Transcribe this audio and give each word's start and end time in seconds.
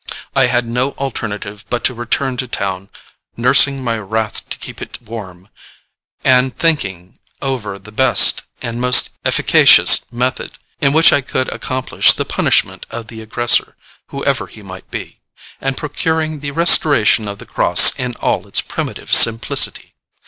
I 0.35 0.47
had 0.47 0.65
no 0.65 0.93
alternative 0.93 1.63
but 1.69 1.83
to 1.83 1.93
return 1.93 2.35
to 2.37 2.47
town, 2.47 2.89
'nursing 3.37 3.83
my 3.83 3.99
wrath 3.99 4.49
to 4.49 4.57
keep 4.57 4.81
it 4.81 4.99
warm,' 4.99 5.47
and 6.23 6.57
thinking 6.57 7.19
over 7.39 7.77
the 7.77 7.91
best 7.91 8.41
and 8.63 8.81
most 8.81 9.11
efficacious 9.23 10.03
method 10.11 10.53
in 10.79 10.91
which 10.91 11.13
I 11.13 11.21
could 11.21 11.49
accomplish 11.53 12.13
the 12.13 12.25
punishment 12.25 12.87
of 12.89 13.09
the 13.09 13.21
aggressor, 13.21 13.75
whoever 14.07 14.47
he 14.47 14.63
might 14.63 14.89
be, 14.89 15.19
and 15.61 15.77
procuring 15.77 16.39
the 16.39 16.49
restoration 16.49 17.27
of 17.27 17.37
the 17.37 17.45
cross 17.45 17.91
in 17.99 18.15
all 18.21 18.47
its 18.47 18.59
primitive 18.59 19.13
simplicity. 19.13 19.93